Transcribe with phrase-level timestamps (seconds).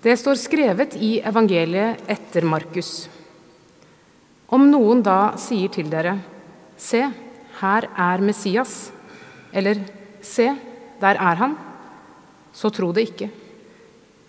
[0.00, 3.04] Det står skrevet i evangeliet etter Markus.
[4.48, 6.14] Om noen da sier til dere,
[6.80, 7.02] se,
[7.60, 8.88] her er Messias,
[9.52, 9.82] eller
[10.24, 10.46] se,
[11.02, 11.56] der er han,
[12.56, 13.28] så tro det ikke.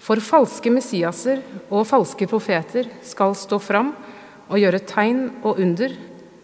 [0.03, 1.39] For falske Messiaser
[1.69, 3.93] og falske profeter skal stå fram
[4.49, 5.93] og gjøre tegn og under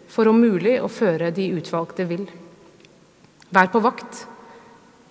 [0.08, 2.24] for om mulig å føre de utvalgte vill.
[3.52, 4.24] Vær på vakt.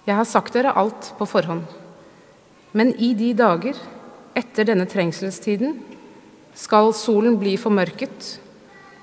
[0.09, 1.70] Jeg har sagt dere alt på forhånd.
[2.73, 3.77] Men i de dager
[4.38, 5.80] etter denne trengselstiden
[6.57, 8.35] skal solen bli formørket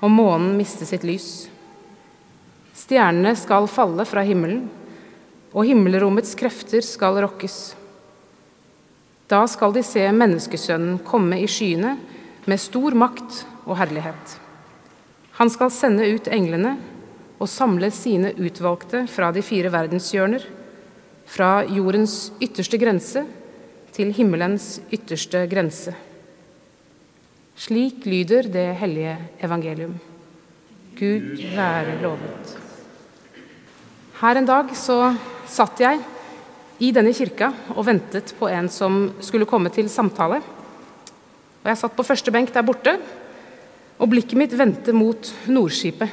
[0.03, 1.47] og månen miste sitt lys.
[2.75, 4.65] Stjernene skal falle fra himmelen,
[5.55, 7.75] og himmelrommets krefter skal rokkes.
[9.31, 11.95] Da skal de se Menneskesønnen komme i skyene
[12.45, 14.35] med stor makt og herlighet.
[15.39, 16.75] Han skal sende ut englene
[17.39, 20.43] og samle sine utvalgte fra de fire verdenshjørner,
[21.25, 23.23] fra jordens ytterste grense
[23.95, 25.93] til himmelens ytterste grense.
[27.55, 29.95] Slik lyder det hellige evangelium.
[30.99, 32.55] Gud være lovet.
[34.19, 34.97] Her en dag så
[35.47, 36.01] satt jeg
[36.83, 40.41] i denne kirka og ventet på en som skulle komme til samtale.
[41.63, 42.97] Og Jeg satt på første benk der borte,
[43.95, 46.09] og blikket mitt vendte mot Nordskipet.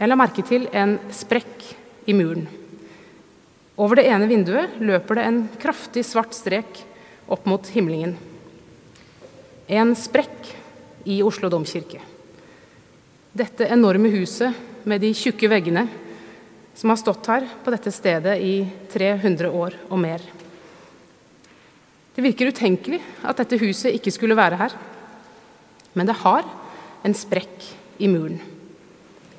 [0.00, 1.68] Jeg la merke til en sprekk
[2.08, 2.48] i muren.
[3.80, 6.82] Over det ene vinduet løper det en kraftig svart strek
[7.30, 8.12] opp mot himlingen.
[9.70, 10.50] En sprekk
[11.08, 12.02] i Oslo domkirke.
[13.32, 15.86] Dette enorme huset med de tjukke veggene
[16.76, 18.54] som har stått her på dette stedet i
[18.92, 20.20] 300 år og mer.
[22.12, 24.76] Det virker utenkelig at dette huset ikke skulle være her.
[25.96, 26.44] Men det har
[27.06, 27.64] en sprekk
[28.02, 28.42] i muren.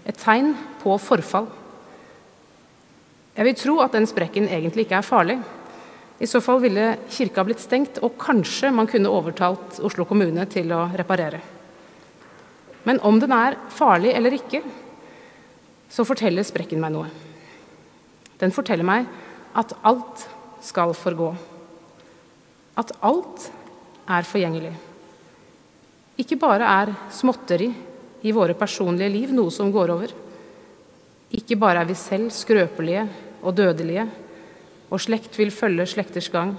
[0.07, 1.51] Et tegn på forfall.
[3.35, 5.37] Jeg vil tro at den sprekken egentlig ikke er farlig.
[6.21, 10.73] I så fall ville kirka blitt stengt, og kanskje man kunne overtalt Oslo kommune til
[10.75, 11.39] å reparere.
[12.85, 14.61] Men om den er farlig eller ikke,
[15.91, 17.09] så forteller sprekken meg noe.
[18.41, 19.09] Den forteller meg
[19.57, 20.25] at alt
[20.63, 21.31] skal forgå.
[22.79, 23.49] At alt
[24.09, 24.73] er forgjengelig.
[26.21, 27.69] Ikke bare er småtteri
[28.21, 30.13] i våre personlige liv noe som går over.
[31.31, 33.05] Ikke bare er vi selv skrøpelige
[33.41, 34.05] og dødelige,
[34.91, 36.57] og slekt vil følge slekters gang.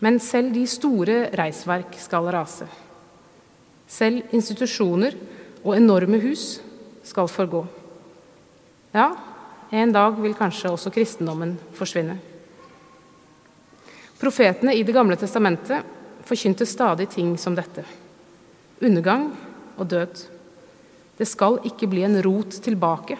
[0.00, 2.66] Men selv de store reisverk skal rase.
[3.90, 5.16] Selv institusjoner
[5.64, 6.60] og enorme hus
[7.04, 7.66] skal forgå.
[8.94, 9.10] Ja,
[9.70, 12.16] en dag vil kanskje også kristendommen forsvinne.
[14.20, 15.84] Profetene i Det gamle testamentet
[16.26, 17.84] forkynte stadig ting som dette.
[18.80, 19.30] Undergang
[19.76, 20.39] og død.
[21.20, 23.18] Det skal ikke bli en rot tilbake.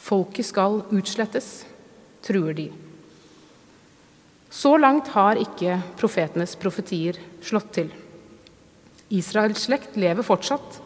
[0.00, 1.60] Folket skal utslettes,
[2.26, 2.64] truer de.
[4.50, 7.92] Så langt har ikke profetenes profetier slått til.
[9.14, 10.80] Israels slekt lever fortsatt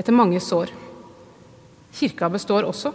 [0.00, 0.72] etter mange sår.
[1.92, 2.94] Kirka består også,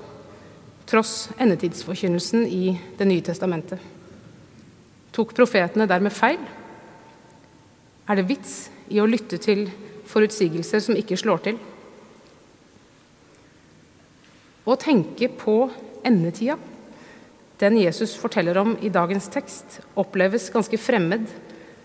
[0.90, 3.78] tross endetidsforkynnelsen i Det nye testamentet.
[5.14, 6.42] Tok profetene dermed feil?
[8.09, 8.58] Er det vits
[8.90, 9.68] i å lytte til
[10.09, 11.62] forutsigelser som ikke slår til?
[14.66, 15.68] Å tenke på
[16.06, 16.58] endetida,
[17.62, 21.30] den Jesus forteller om i dagens tekst, oppleves ganske fremmed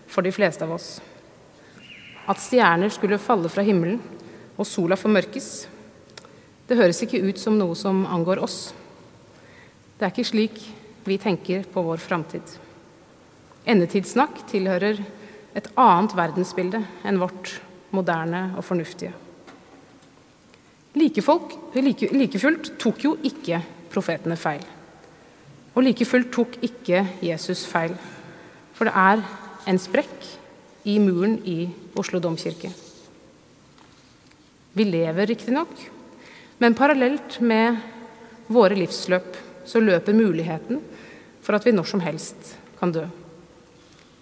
[0.09, 0.95] for de fleste av oss.
[2.25, 4.01] At stjerner skulle falle fra himmelen
[4.57, 5.51] og sola formørkes,
[6.71, 8.71] det høres ikke ut som noe som angår oss.
[9.99, 10.61] Det er ikke slik
[11.03, 12.45] vi tenker på vår framtid.
[13.67, 15.01] Endetidssnakk tilhører
[15.51, 17.57] et annet verdensbilde enn vårt
[17.91, 19.11] moderne og fornuftige.
[20.95, 24.63] Like, folk, like, like fullt tok jo ikke profetene feil.
[25.71, 27.95] Og like fullt tok ikke Jesus feil.
[28.75, 29.23] For det er
[29.71, 30.27] en sprekk
[30.91, 31.69] i muren i
[31.99, 32.71] Oslo domkirke.
[34.73, 35.71] Vi lever riktignok,
[36.59, 37.79] men parallelt med
[38.51, 39.35] våre livsløp
[39.67, 40.79] så løper muligheten
[41.43, 43.03] for at vi når som helst kan dø.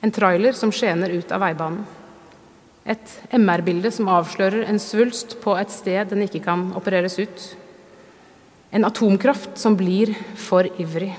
[0.02, 1.84] En trailer som skjener ut av veibanen.
[2.88, 7.44] Et MR-bilde som avslører en svulst på et sted den ikke kan opereres ut.
[8.72, 11.12] En atomkraft som blir for ivrig.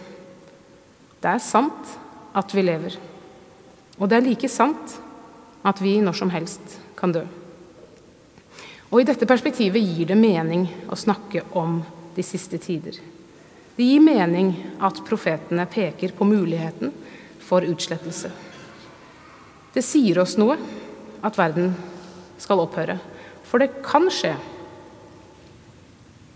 [1.21, 1.97] Det er sant
[2.37, 2.97] at vi lever.
[3.99, 4.97] Og det er like sant
[5.67, 7.27] at vi når som helst kan dø.
[8.91, 11.79] Og I dette perspektivet gir det mening å snakke om
[12.17, 12.97] de siste tider.
[13.77, 14.51] Det gir mening
[14.83, 16.91] at profetene peker på muligheten
[17.45, 18.31] for utslettelse.
[19.71, 20.57] Det sier oss noe
[21.25, 21.75] at verden
[22.41, 22.99] skal opphøre.
[23.45, 24.35] For det kan skje.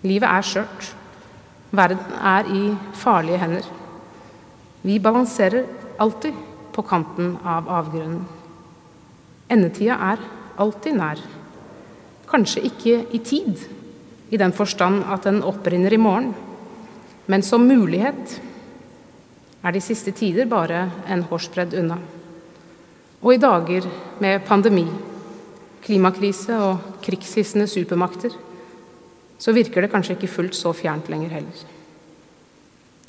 [0.05, 0.91] Livet er skjørt.
[1.75, 2.65] Verden er i
[2.95, 3.69] farlige hender.
[4.85, 5.65] Vi balanserer
[5.99, 6.37] alltid
[6.75, 8.25] på kanten av avgrunnen.
[9.51, 10.23] Endetida er
[10.61, 11.21] alltid nær.
[12.29, 13.61] Kanskje ikke i tid,
[14.31, 16.33] i den forstand at den opprinner i morgen,
[17.27, 18.39] men som mulighet
[19.65, 21.99] er de siste tider bare en hårsbredd unna.
[23.25, 23.87] Og i dager
[24.21, 24.85] med pandemi,
[25.85, 28.35] klimakrise og krigshissende supermakter,
[29.41, 31.63] så virker det kanskje ikke fullt så fjernt lenger heller.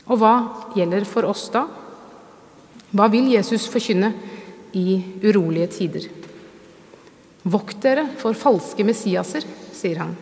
[0.07, 0.33] Og hva
[0.75, 1.65] gjelder for oss da?
[2.95, 4.13] Hva vil Jesus forkynne
[4.77, 6.07] i urolige tider?
[7.45, 9.43] Vokt dere for falske messiaser,
[9.75, 10.15] sier han.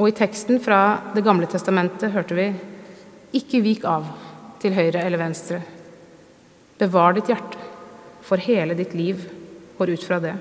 [0.00, 2.48] Og i teksten fra Det gamle testamentet hørte vi
[3.36, 4.08] ikke vik av
[4.62, 5.60] til høyre eller venstre.
[6.80, 7.61] Bevar ditt hjerte,
[8.22, 9.24] for hele ditt liv
[9.78, 10.34] går ut fra det.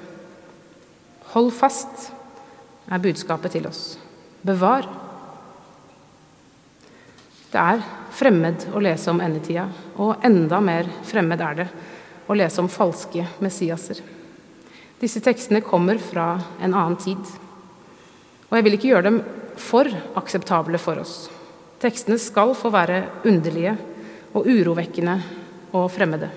[1.33, 2.11] Hold fast,
[2.91, 3.95] er budskapet til oss.
[4.43, 4.87] Bevar.
[7.51, 7.83] Det er
[8.15, 9.67] fremmed å lese om endetida,
[9.99, 11.67] og enda mer fremmed er det
[12.27, 14.01] å lese om falske Messiaser.
[15.01, 17.21] Disse tekstene kommer fra en annen tid.
[18.49, 19.21] Og jeg vil ikke gjøre dem
[19.61, 19.89] for
[20.19, 21.15] akseptable for oss.
[21.81, 23.73] Tekstene skal få være underlige
[24.37, 25.17] og urovekkende
[25.73, 26.29] og fremmede.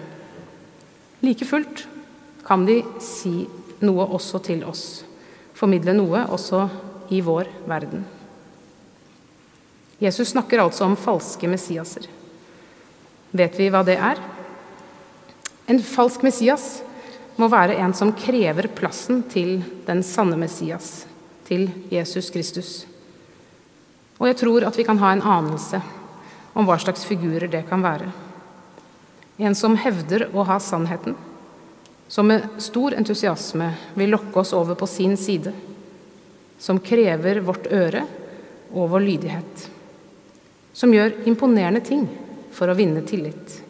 [1.25, 1.87] Like fullt
[2.45, 3.47] kan de si
[3.85, 5.05] noe også til oss,
[5.57, 6.67] formidle noe også
[7.15, 8.03] i vår verden.
[10.03, 12.11] Jesus snakker altså om falske Messiaser.
[13.33, 14.21] Vet vi hva det er?
[15.71, 16.83] En falsk Messias
[17.41, 21.07] må være en som krever plassen til den sanne Messias,
[21.49, 22.75] til Jesus Kristus.
[24.21, 25.81] Og jeg tror at vi kan ha en anelse
[26.55, 28.13] om hva slags figurer det kan være.
[29.37, 31.17] En som hevder å ha sannheten,
[32.09, 35.53] som med stor entusiasme vil lokke oss over på sin side,
[36.59, 38.05] som krever vårt øre
[38.71, 39.71] og vår lydighet
[40.75, 42.03] som gjør imponerende ting
[42.53, 43.61] for å vinne tillit.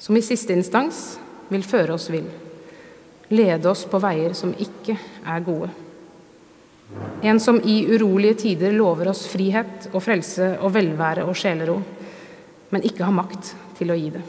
[0.00, 1.18] Som i siste instans
[1.52, 2.26] vil føre oss vill,
[3.28, 4.96] lede oss på veier som ikke
[5.28, 5.68] er gode.
[7.24, 11.76] En som i urolige tider lover oss frihet og frelse og velvære og sjelero,
[12.72, 14.22] men ikke har makt til å gi det.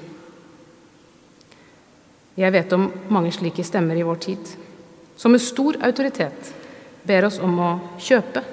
[2.36, 4.56] Jeg vet om mange slike stemmer i vår tid,
[5.16, 6.52] som med stor autoritet
[7.08, 7.72] ber oss om å
[8.02, 8.44] kjøpe,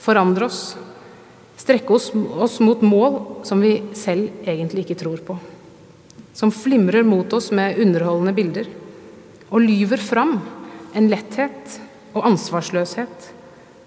[0.00, 0.62] forandre oss
[1.62, 5.36] strekke oss, oss mot mål som vi selv egentlig ikke tror på.
[6.32, 8.70] Som flimrer mot oss med underholdende bilder
[9.52, 10.38] og lyver fram
[10.96, 11.78] en letthet
[12.16, 13.28] og ansvarsløshet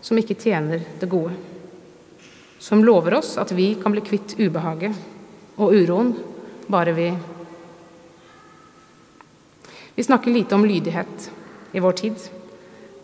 [0.06, 1.34] som ikke tjener det gode.
[2.62, 5.15] Som lover oss at vi kan bli kvitt ubehaget
[5.56, 6.13] og uroen
[6.68, 7.10] bare vi
[9.96, 11.30] Vi snakker lite om lydighet
[11.72, 12.16] i vår tid.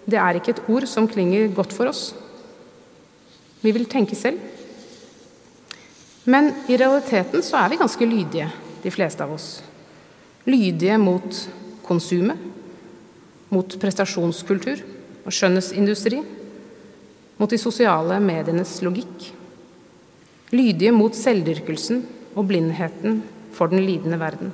[0.04, 2.10] Det er ikke et ord som klinger godt for oss.
[3.64, 4.42] Vi vil tenke selv.
[6.28, 8.50] Men i realiteten så er vi ganske lydige,
[8.84, 9.62] de fleste av oss.
[10.46, 11.40] Lydige mot
[11.86, 12.38] konsumet,
[13.50, 14.84] mot prestasjonskultur
[15.24, 16.20] og skjønnhetsindustri,
[17.40, 19.32] mot de sosiale medienes logikk.
[20.52, 22.04] Lydige mot selvdyrkelsen
[22.36, 23.22] og blindheten
[23.56, 24.52] for den lidende verden.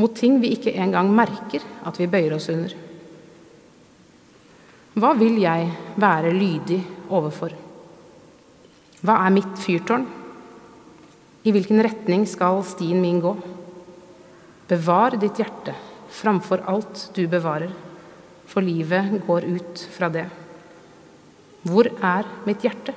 [0.00, 2.72] Mot ting vi ikke engang merker at vi bøyer oss under.
[5.00, 5.68] Hva vil jeg
[6.00, 6.80] være lydig
[7.12, 7.52] overfor?
[9.00, 10.06] Hva er mitt fyrtårn?
[11.40, 13.32] I hvilken retning skal stien min gå?
[14.68, 15.76] Bevar ditt hjerte
[16.10, 17.70] framfor alt du bevarer,
[18.50, 20.26] for livet går ut fra det.
[21.64, 22.94] Hvor er mitt hjerte?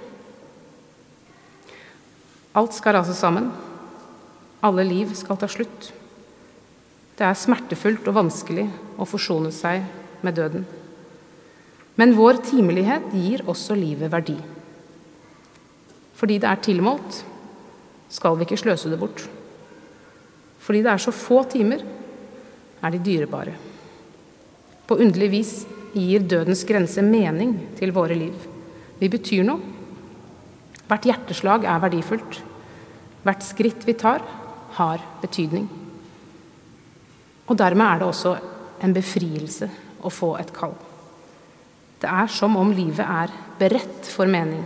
[2.53, 3.49] Alt skal rase sammen.
[4.61, 5.89] Alle liv skal ta slutt.
[7.17, 8.67] Det er smertefullt og vanskelig
[9.01, 9.85] å forsone seg
[10.25, 10.65] med døden.
[11.97, 14.37] Men vår timelighet gir også livet verdi.
[16.17, 17.19] Fordi det er tilmålt,
[18.13, 19.25] skal vi ikke sløse det bort.
[20.63, 21.81] Fordi det er så få timer,
[22.83, 23.57] er de dyrebare.
[24.87, 25.53] På underlig vis
[25.93, 28.35] gir dødens grense mening til våre liv.
[28.99, 29.72] Vi betyr noe.
[30.93, 32.35] Hvert hjerteslag er verdifullt.
[33.25, 34.21] Hvert skritt vi tar,
[34.77, 35.65] har betydning.
[37.49, 38.33] Og dermed er det også
[38.85, 39.71] en befrielse
[40.05, 40.75] å få et kall.
[41.97, 44.61] Det er som om livet er beredt for mening,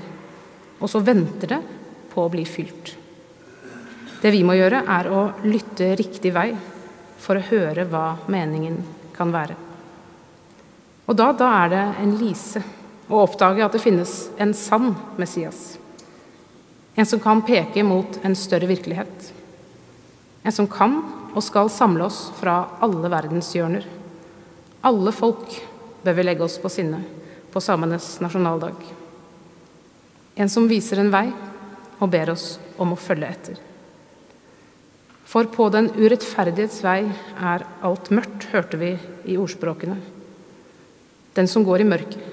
[0.81, 1.61] og så venter det
[2.11, 2.91] på å bli fylt.
[4.19, 6.49] Det vi må gjøre, er å lytte riktig vei
[7.23, 8.81] for å høre hva meningen
[9.15, 9.55] kan være.
[11.07, 12.67] Og da, da er det en lise
[13.07, 15.77] å oppdage at det finnes en sann Messias.
[16.97, 19.33] En som kan peke mot en større virkelighet.
[20.41, 20.95] En som kan
[21.35, 23.83] og skal samle oss fra alle verdenshjørner.
[24.81, 25.59] Alle folk
[26.01, 27.03] bør vi legge oss på sinne
[27.53, 28.79] på samenes nasjonaldag.
[30.41, 31.27] En som viser en vei
[31.99, 33.59] og ber oss om å følge etter.
[35.27, 38.95] For på den urettferdighets vei er alt mørkt, hørte vi
[39.29, 39.99] i ordspråkene.
[41.37, 42.25] Den som går i mørket,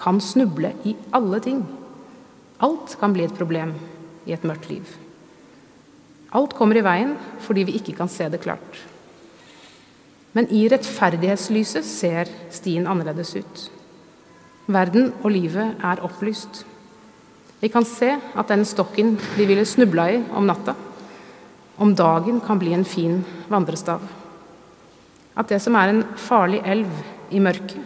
[0.00, 1.60] kan snuble i alle ting.
[2.64, 3.74] Alt kan bli et problem
[4.26, 4.84] i et mørkt liv.
[6.36, 7.14] Alt kommer i veien
[7.46, 8.82] fordi vi ikke kan se det klart.
[10.36, 13.62] Men i rettferdighetslyset ser stien annerledes ut.
[14.66, 16.64] Verden og livet er opplyst.
[17.62, 20.74] Vi kan se at den stokken vi ville snubla i om natta,
[21.78, 24.02] om dagen kan bli en fin vandrestav.
[25.36, 26.90] At det som er en farlig elv
[27.32, 27.80] i mørket,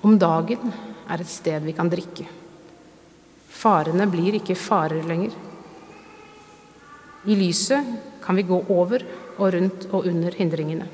[0.00, 0.72] om dagen
[1.10, 2.39] er et sted vi kan drikke.
[3.60, 5.34] Farene blir ikke farer lenger.
[7.28, 7.84] I lyset
[8.24, 9.04] kan vi gå over
[9.36, 10.86] og rundt og under hindringene.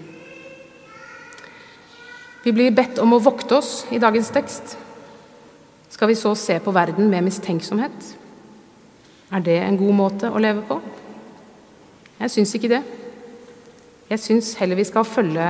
[2.42, 4.76] Vi blir bedt om å vokte oss i dagens tekst.
[5.90, 8.12] Skal vi så se på verden med mistenksomhet?
[9.34, 10.78] Er det en god måte å leve på?
[12.20, 12.82] Jeg syns ikke det.
[14.10, 15.48] Jeg syns heller vi skal følge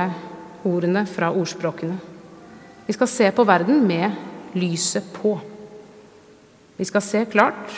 [0.65, 1.97] ordene fra ordspråkene.
[2.87, 5.37] Vi skal se på verden med lyset på.
[6.77, 7.73] Vi skal se klart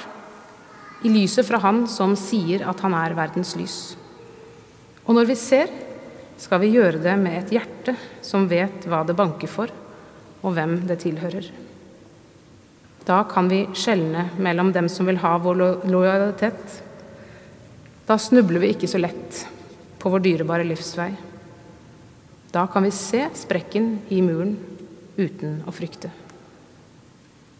[1.03, 3.77] i lyset fra Han som sier at han er verdens lys.
[5.07, 5.71] Og når vi ser,
[6.39, 9.71] skal vi gjøre det med et hjerte som vet hva det banker for,
[10.39, 11.47] og hvem det tilhører.
[13.07, 16.77] Da kan vi skjelne mellom dem som vil ha vår lojalitet.
[18.07, 19.43] Da snubler vi ikke så lett
[19.99, 21.11] på vår dyrebare livsvei.
[22.53, 24.55] Da kan vi se sprekken i muren
[25.17, 26.11] uten å frykte.